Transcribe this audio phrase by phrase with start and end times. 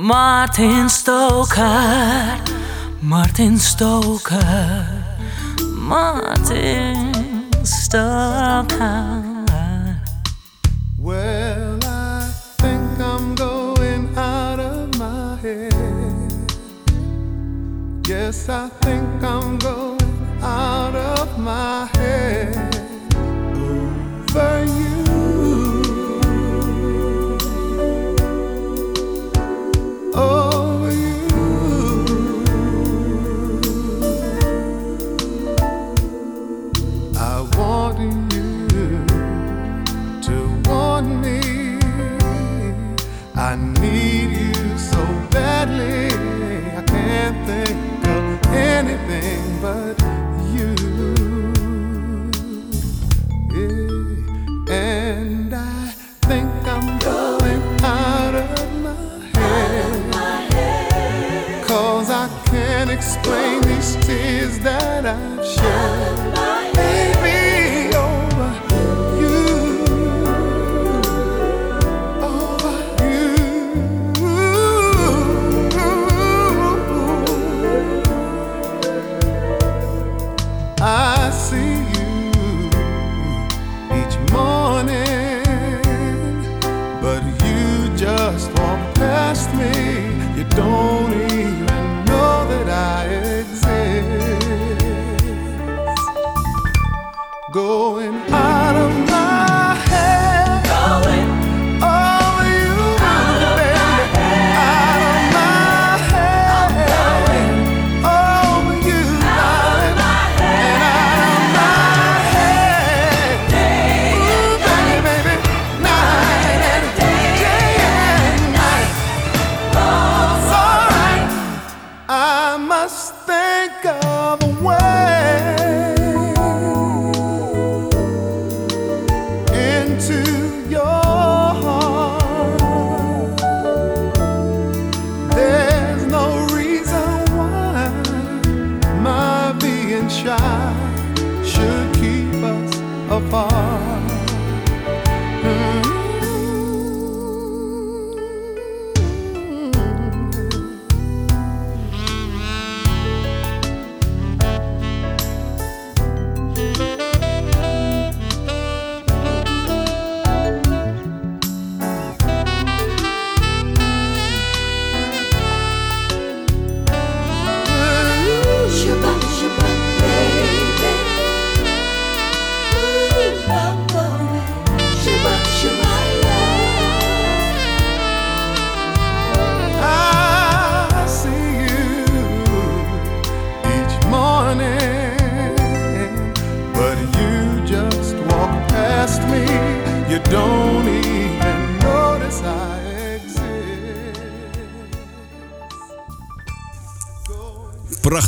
[0.00, 2.40] Martin Stoker,
[3.02, 5.04] Martin Stoker,
[5.74, 7.12] Martin
[7.64, 9.44] Stoker.
[11.00, 16.52] Well, I think I'm going out of my head.
[18.06, 19.98] Yes, I think I'm going
[20.40, 22.57] out of my head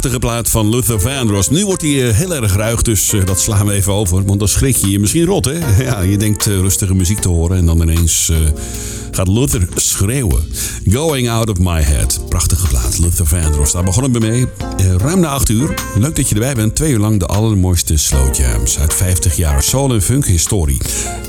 [0.00, 1.50] Prachtige plaat van Luther Vandross.
[1.50, 4.25] Nu wordt hij eh, heel erg ruig, dus eh, dat slaan we even over.
[4.25, 5.59] Want dan schrik je je misschien rot, hè?
[5.84, 8.33] Ja, je denkt eh, rustige muziek te horen en dan ineens
[9.11, 10.44] gaat Luther schreeuwen.
[10.91, 12.21] Going Out of My Head.
[12.28, 13.72] Prachtige plaat, Luther Vandross.
[13.72, 14.47] Daar begonnen we mee.
[14.97, 15.75] Ruim na 8 uur.
[15.99, 16.75] Leuk dat je erbij bent.
[16.75, 20.78] Twee uur lang de allermooiste slow jams uit 50 jaar soul en funk historie.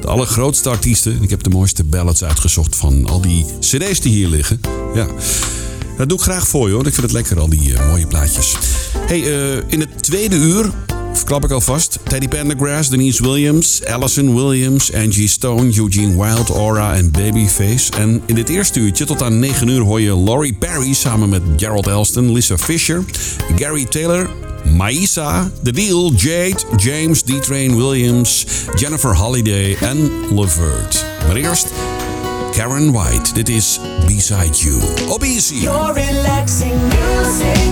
[0.02, 1.18] De allergrootste artiesten.
[1.22, 4.62] Ik heb de mooiste ballads uitgezocht van al die cd's die hier liggen.
[4.94, 5.08] Ja.
[6.02, 6.88] Dat doe ik graag voor je hoor.
[6.88, 8.56] Ik vind het lekker, al die eh, mooie plaatjes.
[8.98, 10.72] Hey, eh, in het tweede uur,
[11.14, 17.12] verklap ik alvast, Teddy Pendergrass, Denise Williams, Allison Williams, Angie Stone, Eugene Wild, Aura en
[17.12, 17.92] Babyface.
[17.92, 21.42] En in dit eerste uurtje tot aan 9 uur hoor je Laurie Perry samen met
[21.58, 23.04] Gerald Elston, Lisa Fisher,
[23.56, 24.30] Gary Taylor,
[24.76, 28.46] Maisa, The Deal, Jade, James, D-Train Williams,
[28.76, 31.06] Jennifer Holiday en Levert.
[31.28, 31.68] Maar eerst
[32.52, 33.34] Karyn White.
[33.34, 34.82] Dit is Beside You.
[35.10, 35.68] Op Easy.
[35.94, 37.72] Relaxing music.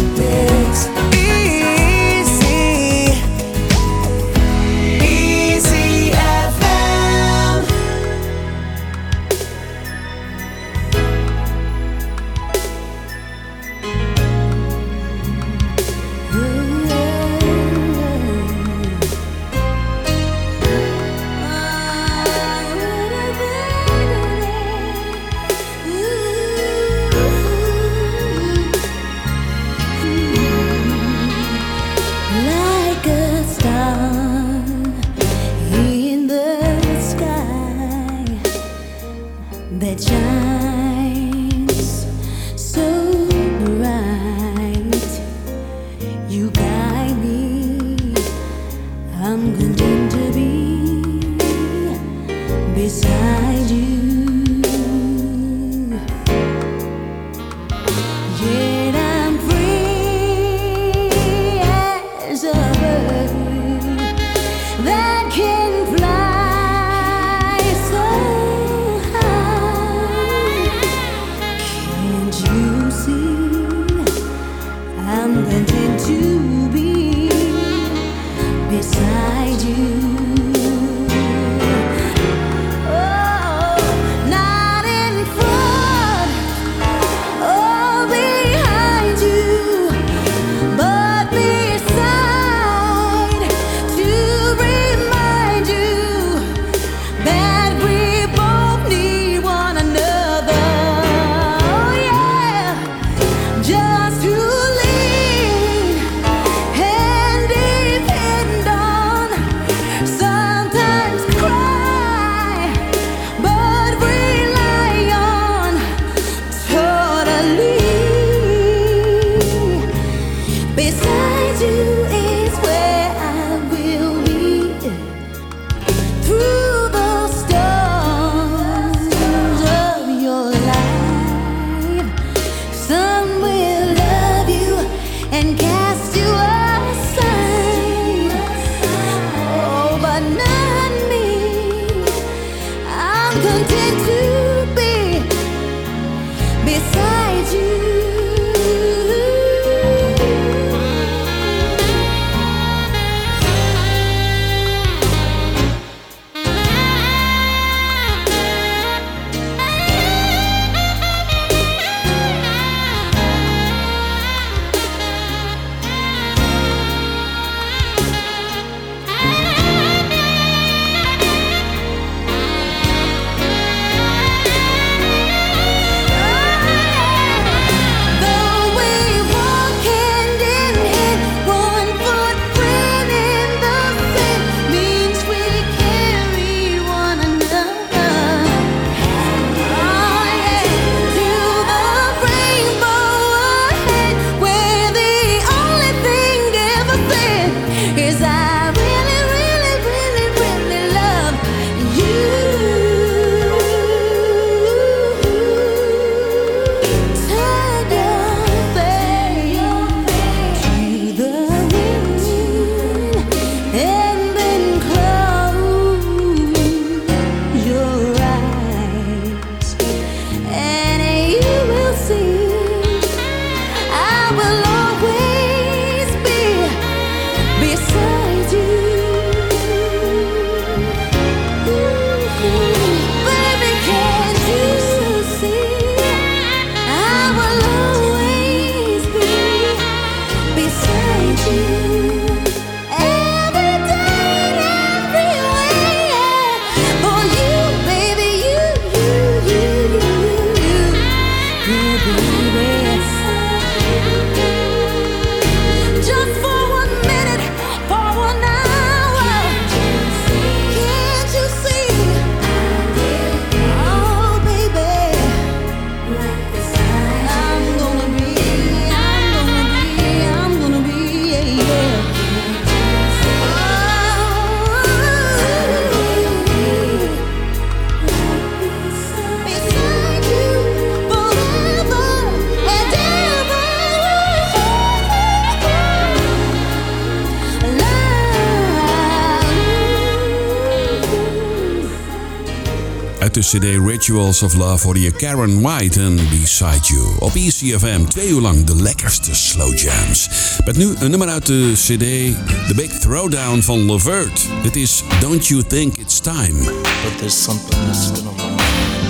[293.50, 297.16] Cd Rituals of Love hoorde je Karen White en Beside You.
[297.20, 300.30] Op ECFM twee uur lang de lekkerste slow jams.
[300.66, 302.36] Met nu een nummer uit de cd
[302.68, 304.48] The Big Throwdown van Levert.
[304.64, 306.64] Dit is Don't You Think It's Time.
[306.64, 308.42] But there's something that's been on my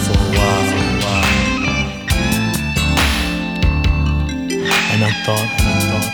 [0.01, 1.27] for a while, for a while.
[4.91, 6.07] And I thought, I thought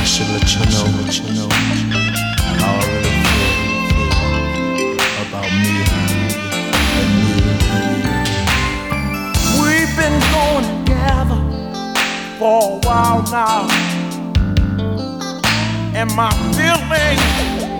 [0.00, 1.99] I should let you know, you know
[12.40, 13.68] for a while now.
[15.94, 17.20] And my feelings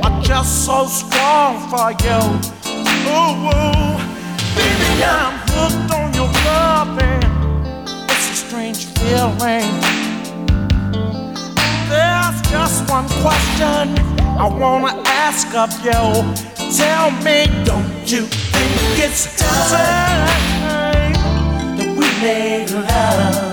[0.05, 2.21] are just so strong for you.
[3.09, 3.97] Ooh, ooh.
[4.55, 7.25] baby, I'm hooked on your loving.
[8.11, 9.71] It's a strange feeling.
[11.89, 13.97] There's just one question
[14.37, 16.03] I wanna ask of you.
[16.77, 21.15] Tell me, don't you think it's time
[21.79, 23.50] that we make love?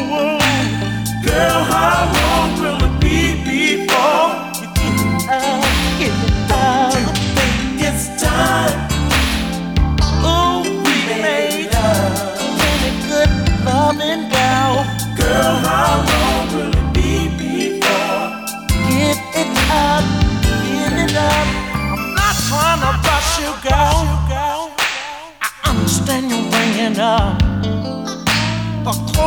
[0.00, 2.79] Girl, how long will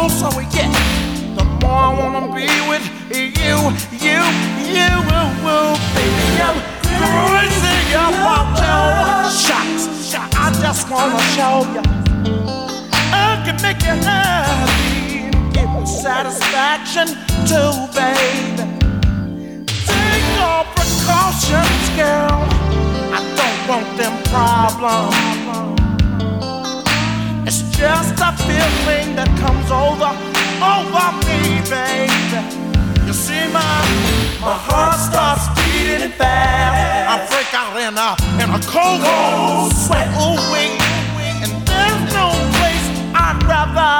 [0.03, 0.69] closer we get,
[1.37, 3.55] the more I wanna be with you,
[4.03, 4.19] you,
[4.75, 4.91] you,
[5.95, 6.43] baby.
[6.43, 6.59] I'm
[6.99, 8.79] crazy about you.
[9.43, 11.83] Shots, I just wanna show you.
[13.13, 17.07] I can make you happy, give you satisfaction
[17.47, 18.65] too, baby.
[19.87, 22.43] Take your precautions, girl.
[23.15, 25.82] I don't want them problems.
[27.73, 30.11] Just a feeling that comes over,
[30.61, 32.39] over me, baby.
[33.05, 33.61] You see, my
[34.39, 37.11] my heart starts beating fast.
[37.11, 40.07] I break out in a in a cold, cold sweat.
[40.15, 40.77] Ooh wee,
[41.43, 43.93] and there's no place I'd rather,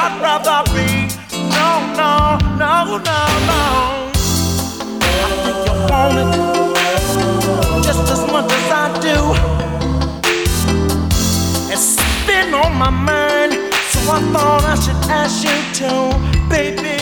[0.00, 1.08] I'd rather be.
[1.50, 3.62] No, no, no, no, no.
[5.00, 9.53] I think you want it just as much as I do.
[12.44, 13.52] Been on my mind,
[13.88, 15.90] so I thought I should ask you to,
[16.50, 17.00] baby.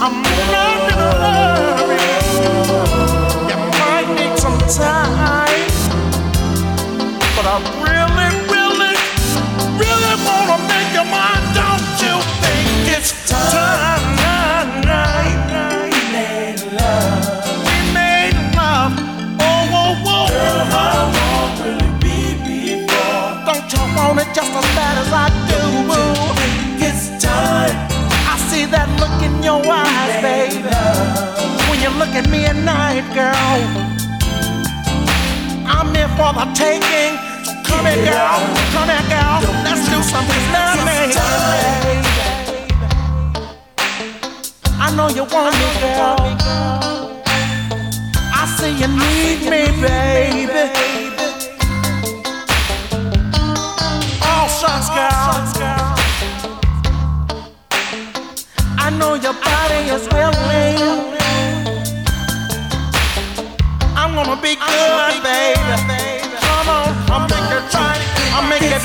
[0.00, 1.98] I'm not in a hurry.
[3.50, 5.66] You might need some time,
[7.34, 8.94] but I really, really,
[9.82, 11.44] really wanna make you mine.
[11.58, 14.13] Don't you think it's time?
[33.04, 33.94] Night, girl.
[35.66, 37.16] I'm here for the taking.
[37.44, 38.40] So come here, girl.
[38.72, 39.40] Come here, girl.
[39.64, 41.14] Let's do something baby.
[44.80, 46.16] I know you want me, girl.
[48.32, 50.64] I see you need me, baby.
[54.22, 55.34] All shucks, girl.
[58.76, 61.13] I know your body is willing.
[64.16, 66.22] I'm gonna be good, baby.
[66.38, 67.74] Come on, I'll make it.
[68.30, 68.82] I'll it.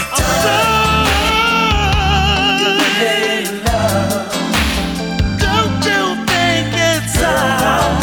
[5.37, 8.01] Don't you think it's time?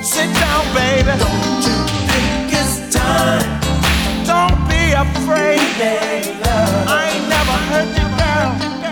[0.00, 1.18] Sit down, baby.
[1.18, 3.42] Don't you think it's time?
[4.24, 5.58] Don't be afraid.
[6.86, 8.83] I ain't never hurt you, girl.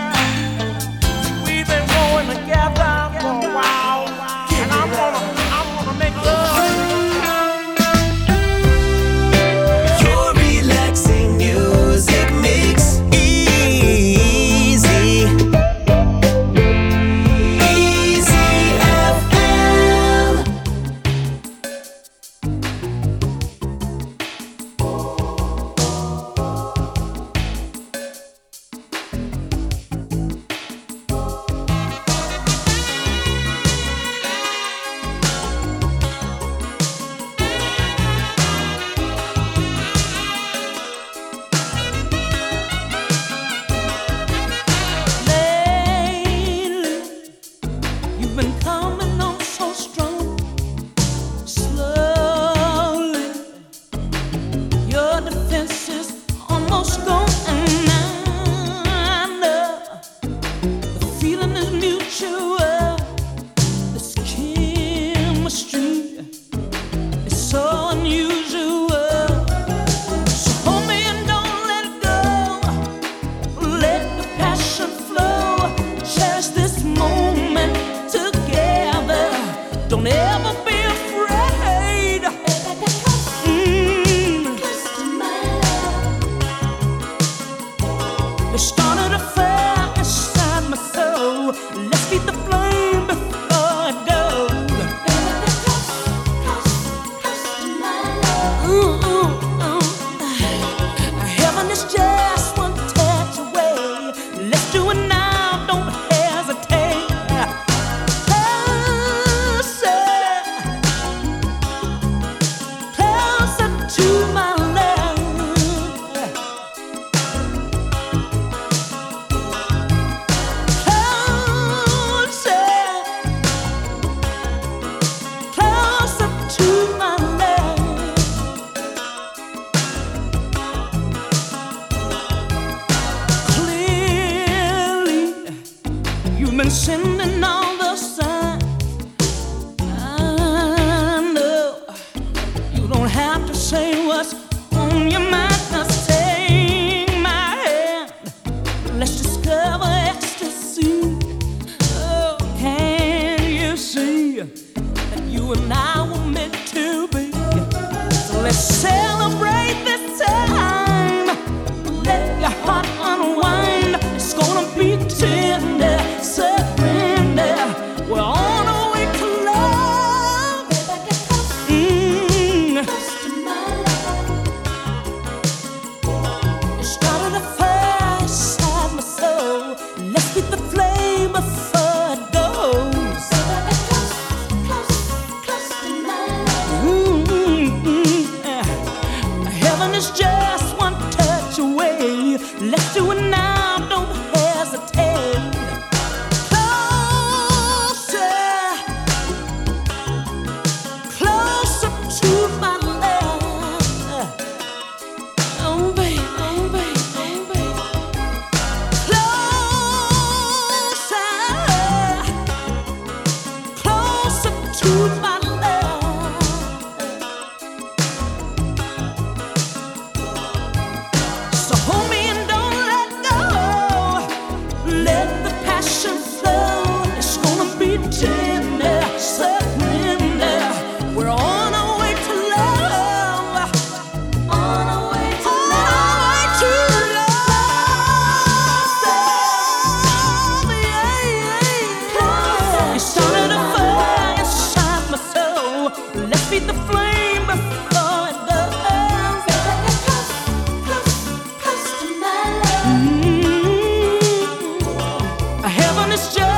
[256.15, 256.52] Heaven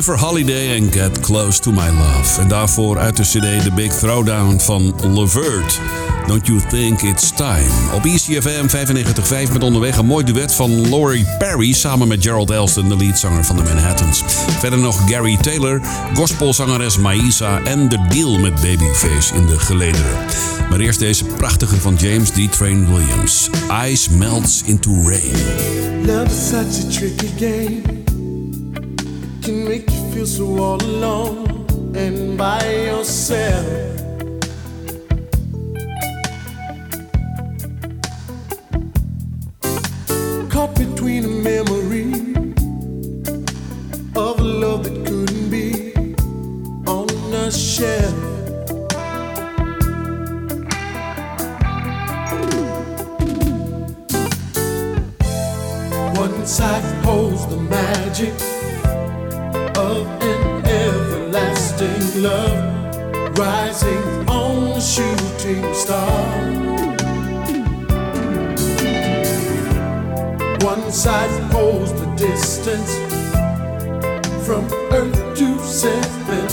[0.00, 2.40] Jennifer Holiday en Get Close to My Love.
[2.40, 5.80] En daarvoor uit de cd The Big Throwdown van Levert.
[6.26, 7.70] Don't You Think It's Time.
[7.94, 8.66] Op ECFM
[9.46, 11.72] 95.5 met onderweg een mooi duet van Laurie Perry...
[11.72, 14.22] samen met Gerald Elston, de leadzanger van de Manhattans.
[14.58, 15.80] Verder nog Gary Taylor,
[16.14, 17.60] gospelzangeres Maïsa...
[17.64, 20.16] en The Deal met Babyface in de gelederen.
[20.70, 22.52] Maar eerst deze prachtige van James D.
[22.52, 23.50] Train Williams.
[23.86, 25.34] Ice Melts Into Rain.
[26.06, 27.99] Love such a tricky game.
[29.42, 33.66] Can make you feel so all alone and by yourself.
[40.50, 42.12] Caught between a memory
[44.14, 45.94] of a love that couldn't be
[46.86, 48.14] on a shelf.
[56.18, 58.34] One side holds the magic
[61.80, 66.20] everlasting love rising on the shooting star.
[70.62, 72.94] One side holds the distance
[74.46, 76.49] from earth to seventh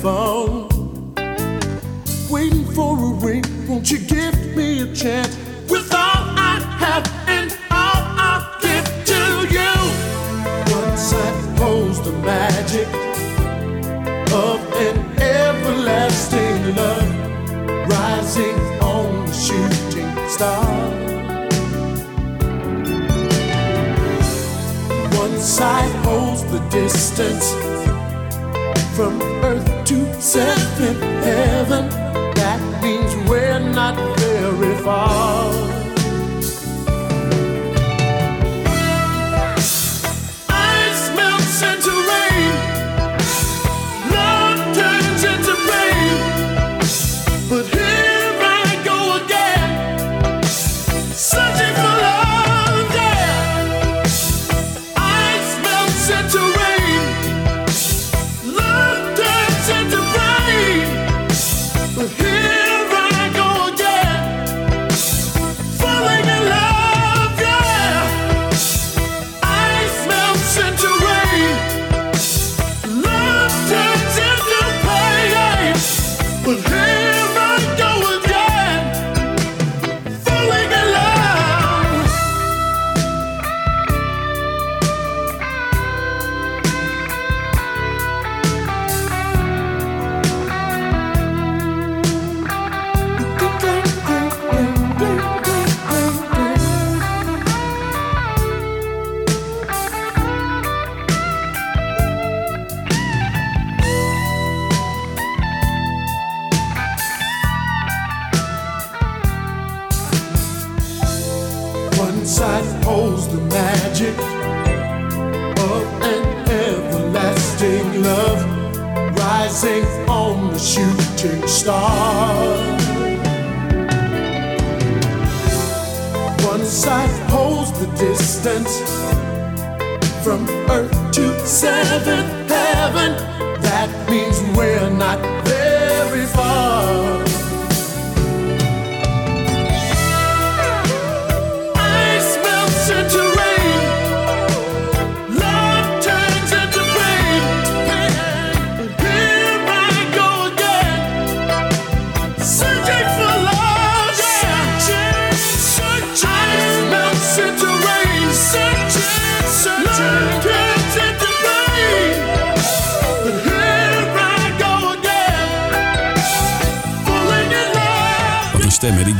[0.00, 1.14] telephone.
[2.30, 5.36] Waiting for a ring, won't you give me a chance?
[5.68, 9.22] With all I have and all I'll give to
[9.56, 9.72] you.
[10.74, 12.88] Once I pose the magic
[14.32, 20.64] of an everlasting love rising on the shooting star.
[25.20, 27.52] One side holds the distance
[28.96, 32.09] from earth to seventh heaven.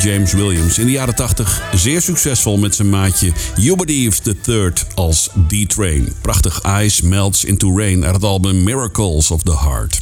[0.02, 0.78] James Williams.
[0.78, 6.12] In de jaren 80 zeer succesvol met zijn maatje Hubert Eves III als D-Train.
[6.20, 9.98] Prachtig Ice Melts into Rain uit het album Miracles of the Heart.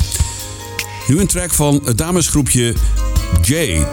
[1.07, 2.75] Nu een track van het damesgroepje
[3.43, 3.87] Jade.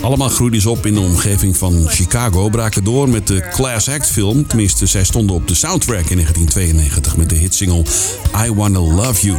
[0.00, 4.06] Allemaal groeiden ze op in de omgeving van Chicago, braken door met de Class Act
[4.06, 4.46] film.
[4.46, 7.84] Tenminste, zij stonden op de soundtrack in 1992 met de hitsingle
[8.46, 9.38] I Wanna Love You.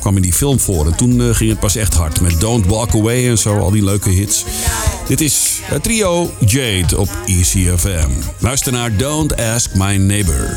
[0.00, 2.66] Kwam in die film voor en toen eh, ging het pas echt hard met Don't
[2.66, 4.44] Walk Away en zo, al die leuke hits.
[5.08, 8.10] Dit is het trio Jade op ECFM.
[8.38, 10.56] Luister naar Don't Ask My Neighbor.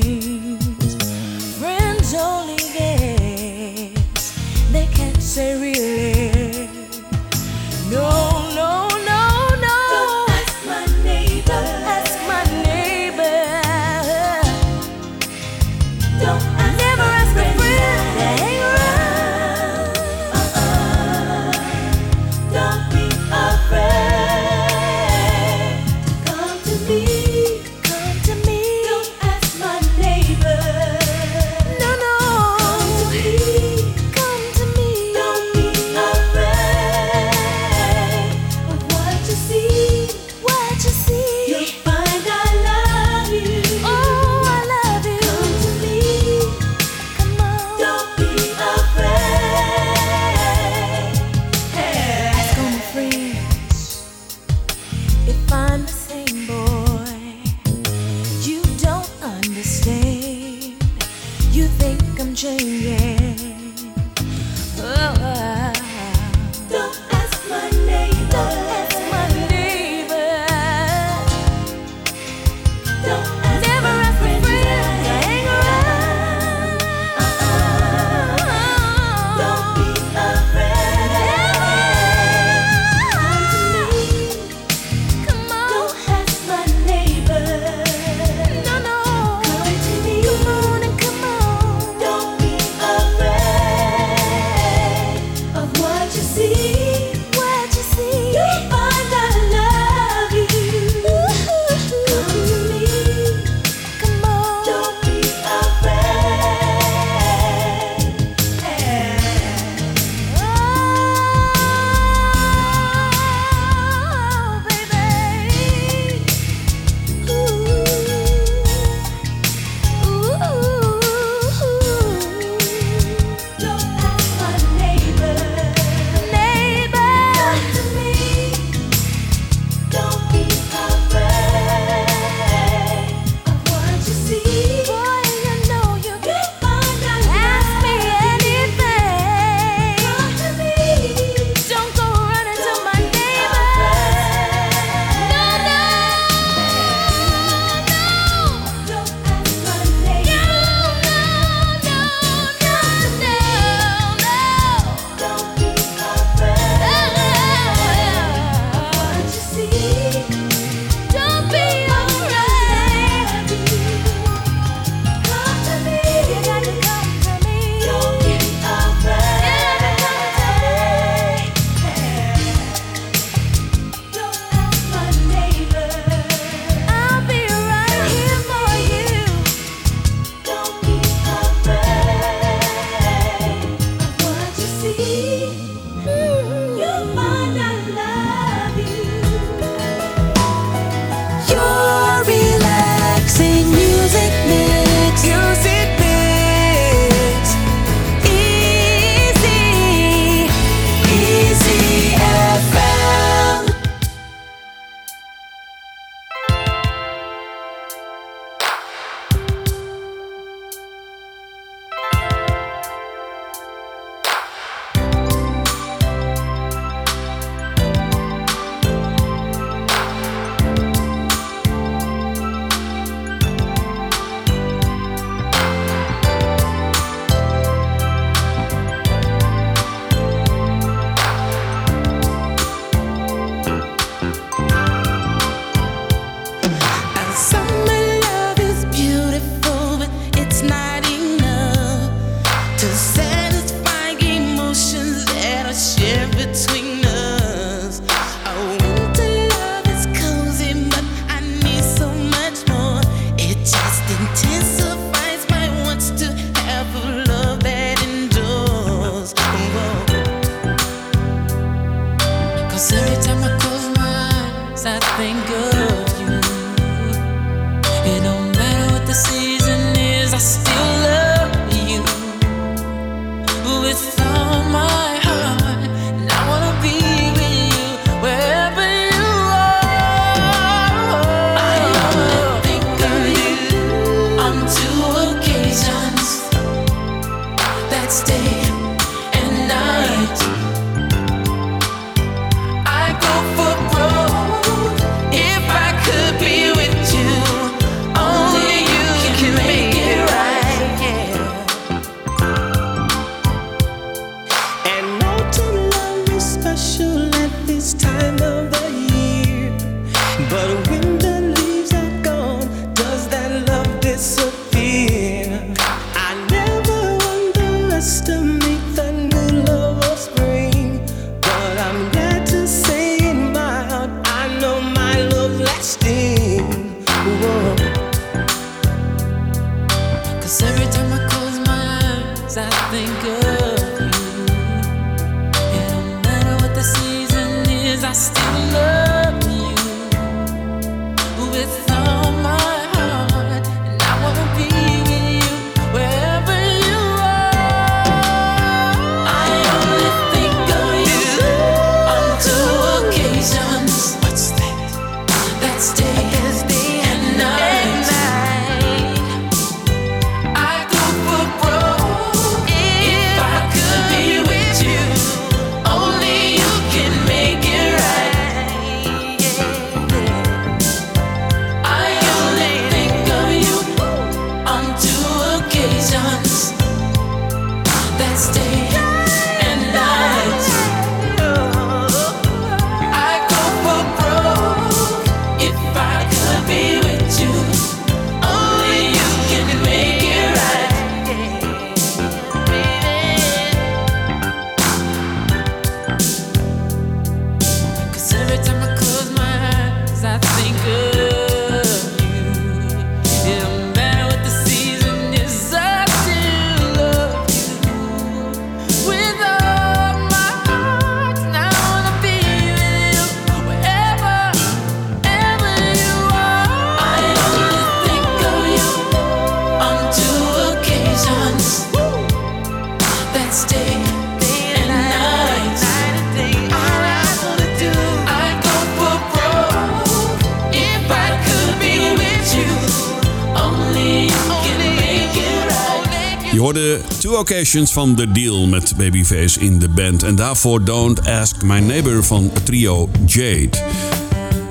[436.61, 440.23] hoorde Two Occasions van The Deal met Babyface in de band.
[440.23, 443.69] En daarvoor Don't Ask My Neighbor van trio Jade.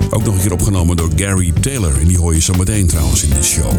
[0.09, 1.99] Ook nog een keer opgenomen door Gary Taylor.
[1.99, 3.71] En die hoor je zo meteen trouwens in de show.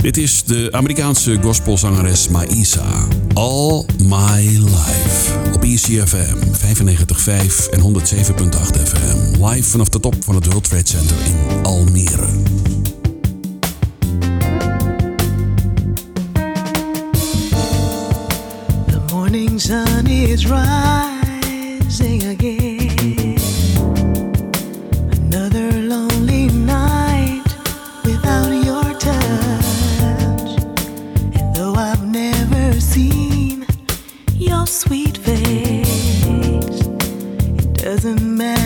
[0.00, 3.06] Dit is de Amerikaanse gospelzangeres Maïsa.
[3.34, 5.32] All My Life.
[5.52, 9.44] Op ECFM 95.5 en 107.8 FM.
[9.44, 12.28] Live vanaf de top van het World Trade Center in Almere.
[19.52, 23.38] morning sun is rising again.
[25.26, 27.44] Another lonely night
[28.02, 30.58] without your touch.
[31.34, 33.66] And though I've never seen
[34.36, 36.80] your sweet face,
[37.58, 38.61] it doesn't matter.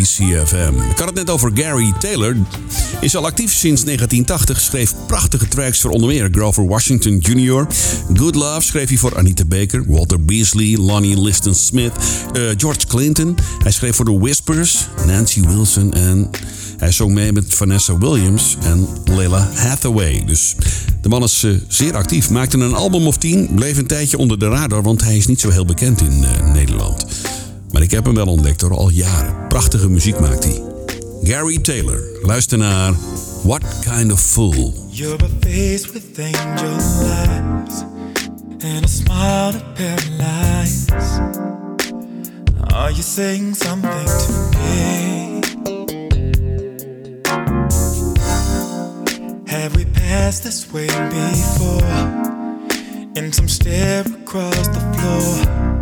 [0.00, 0.74] ECFM.
[0.90, 2.36] Ik had het net over Gary Taylor.
[3.00, 7.66] Is al actief sinds 1980, schreef prachtige tracks voor onder meer Grover Washington Jr.
[8.14, 11.92] Good Love schreef hij voor Anita Baker, Walter Beasley, Lonnie Liston Smith,
[12.32, 13.36] eh, George Clinton.
[13.62, 16.30] Hij schreef voor The Whispers, Nancy Wilson en
[16.76, 20.24] hij zong mee met Vanessa Williams en Leila Hathaway.
[20.26, 20.54] Dus
[21.00, 22.30] de man is eh, zeer actief.
[22.30, 25.40] Maakte een album of tien, bleef een tijdje onder de radar, want hij is niet
[25.40, 27.06] zo heel bekend in eh, Nederland.
[27.76, 29.48] Maar ik heb hem wel ontdekt door al jaren.
[29.48, 30.62] Prachtige muziek maakt hij.
[31.22, 32.00] Gary Taylor.
[32.22, 32.92] Luister naar
[33.42, 34.74] What Kind of Fool.
[34.90, 37.84] You're a face with angel eyes
[38.64, 41.18] and a smile that paralyzes.
[42.66, 45.40] Are you saying something to me?
[49.44, 52.10] Have we passed this way before?
[53.12, 55.75] In some stare across the floor.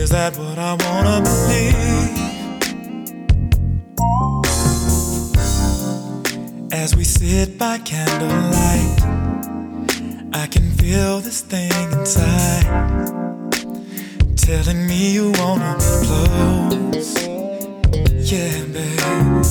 [0.00, 1.74] Is that what I wanna believe?
[6.72, 9.02] As we sit by candlelight,
[10.32, 12.64] I can feel this thing inside
[14.36, 17.12] telling me you wanna be close.
[18.32, 19.44] Yeah, babe.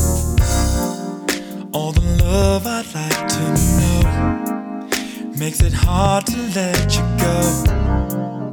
[1.73, 3.43] All the love I'd like to
[3.77, 4.01] know
[5.37, 8.48] makes it hard to let you go.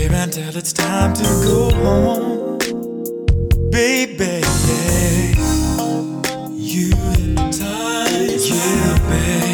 [0.00, 2.58] Here until it's time to go home,
[3.70, 4.40] baby.
[6.56, 9.49] You hypnotize, yeah, babe.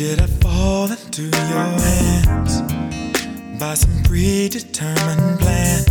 [0.00, 2.62] Did I fall into your hands
[3.60, 5.84] by some predetermined plan?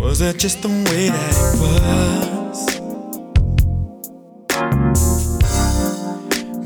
[0.00, 2.80] Was it just the way that it was?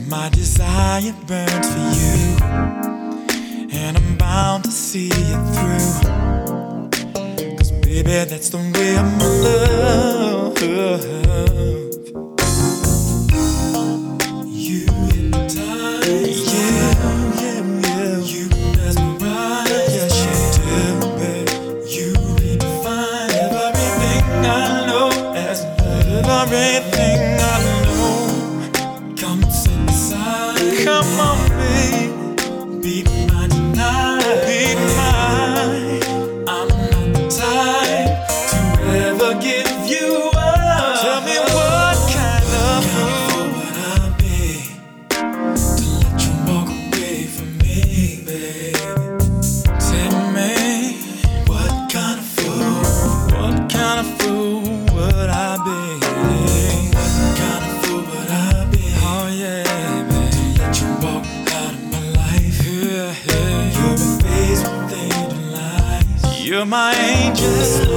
[0.08, 2.38] My desire burns for you,
[3.78, 5.92] and I'm bound to see it through.
[7.58, 9.80] Cause baby, that's the way I'm love.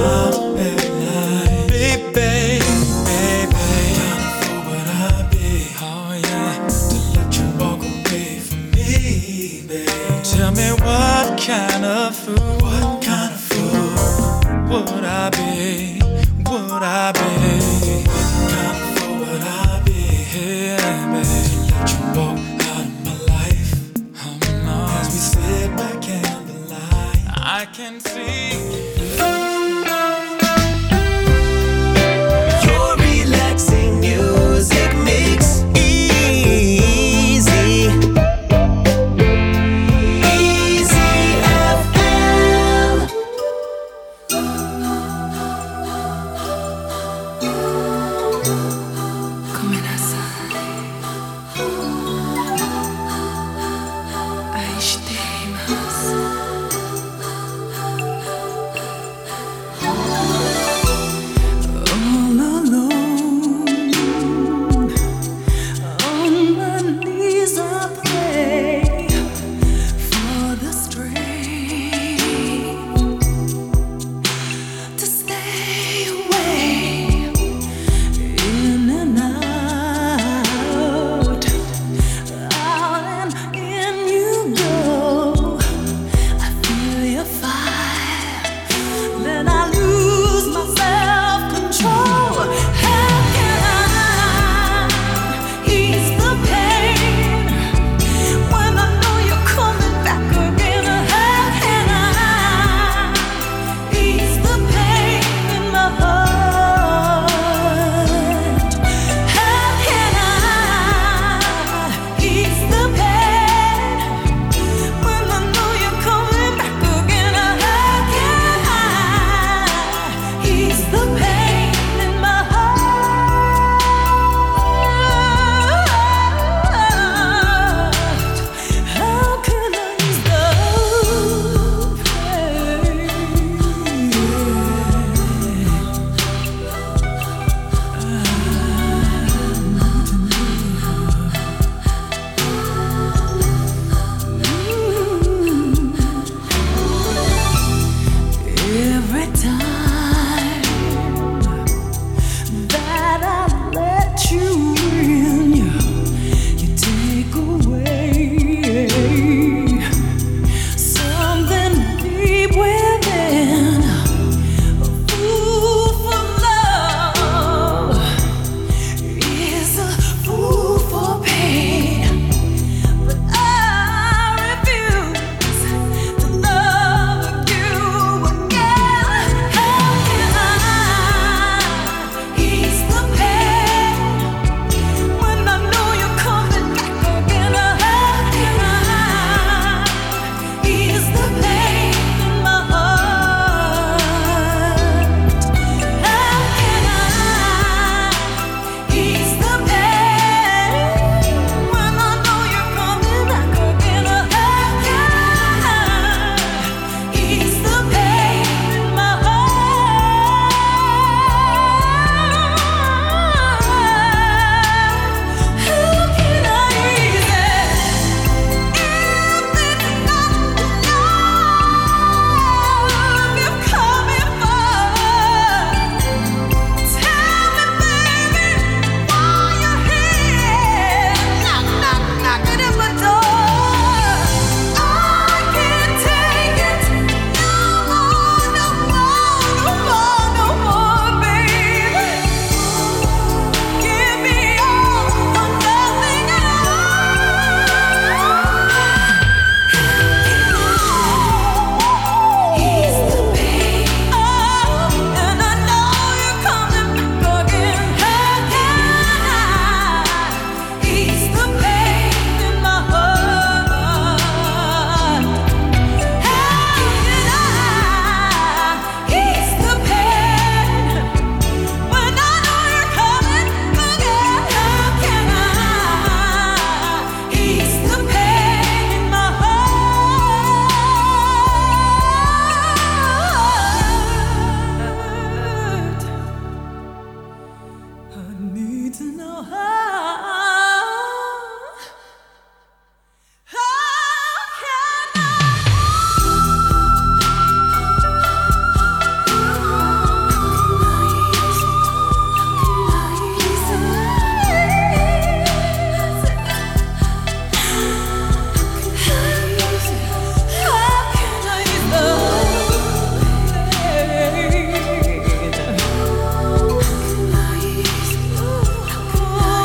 [0.04, 0.43] мам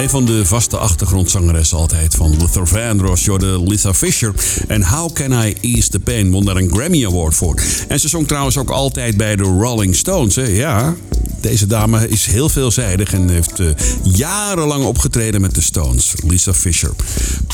[0.09, 4.33] Van de vaste achtergrondzangeressen altijd van Luther Vandross, Jorde Lisa Fisher.
[4.67, 7.61] En How Can I Ease the Pain won daar een Grammy Award voor.
[7.87, 10.35] En ze zong trouwens ook altijd bij de Rolling Stones.
[10.35, 10.43] Hè?
[10.43, 10.95] Ja,
[11.41, 13.67] deze dame is heel veelzijdig en heeft eh,
[14.03, 16.13] jarenlang opgetreden met de Stones.
[16.27, 16.91] Lisa Fisher.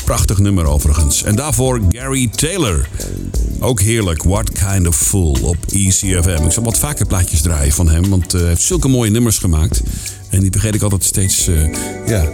[0.04, 1.22] Prachtig nummer overigens.
[1.22, 2.88] En daarvoor Gary Taylor.
[3.60, 4.22] Ook heerlijk.
[4.22, 6.44] What Kind of Fool op ECFM.
[6.44, 9.38] Ik zal wat vaker plaatjes draaien van hem, want eh, hij heeft zulke mooie nummers
[9.38, 9.82] gemaakt.
[10.30, 11.54] En die vergeet ik altijd steeds eh,
[12.06, 12.24] ja,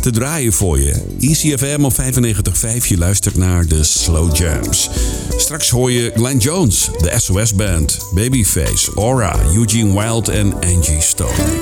[0.00, 0.94] te draaien voor je.
[1.20, 2.86] ECFM op 95.5.
[2.86, 4.90] Je luistert naar de Slow Jams.
[5.36, 11.58] Straks hoor je Glenn Jones, de SOS Band, Babyface, Aura, Eugene Wild en Angie Stone.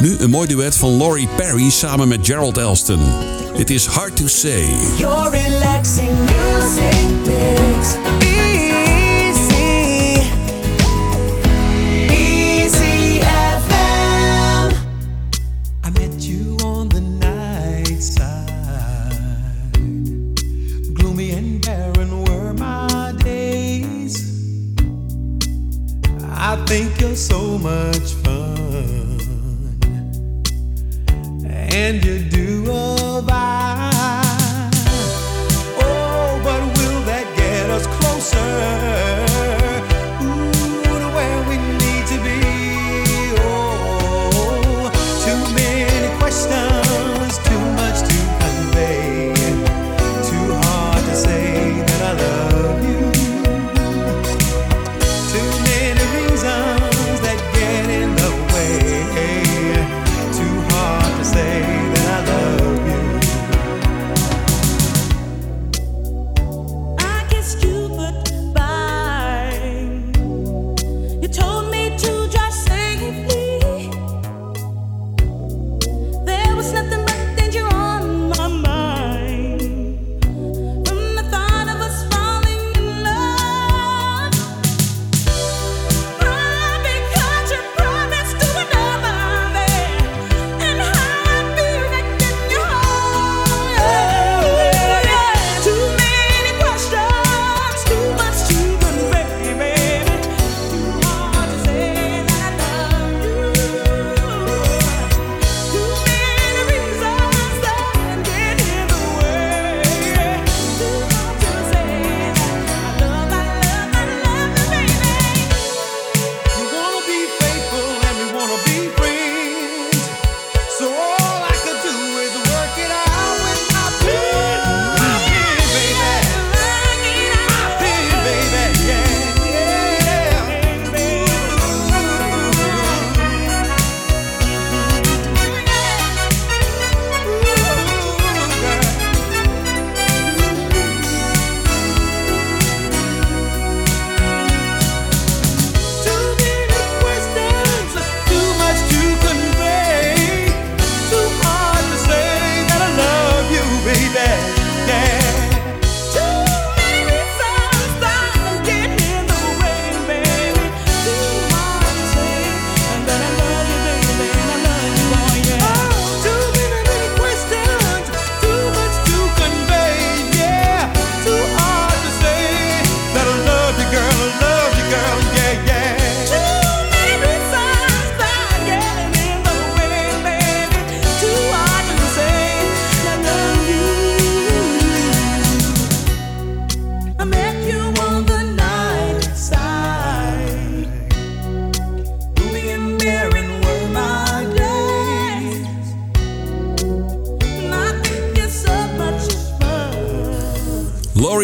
[0.00, 3.00] Nu een mooi duet van Laurie Perry samen met Gerald Elston.
[3.56, 4.66] It is hard to say.
[4.98, 7.13] Your relaxing music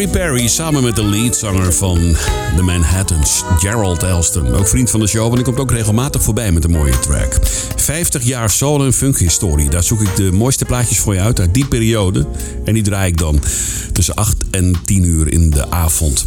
[0.01, 2.15] Harry Perry samen met de leadzanger van
[2.55, 4.53] The Manhattans, Gerald Elston.
[4.53, 7.39] Ook vriend van de show, want die komt ook regelmatig voorbij met een mooie track.
[7.75, 9.69] 50 jaar soul en funk historie.
[9.69, 12.27] Daar zoek ik de mooiste plaatjes voor je uit uit die periode.
[12.65, 13.39] En die draai ik dan
[13.93, 16.25] tussen 8 en 10 uur in de avond.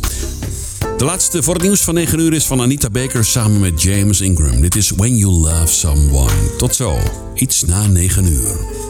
[0.97, 4.21] De laatste voor het nieuws van 9 uur is van Anita Baker samen met James
[4.21, 4.61] Ingram.
[4.61, 6.57] Dit is When You Love Someone.
[6.59, 6.99] Tot zo,
[7.35, 8.84] iets na 9 uur.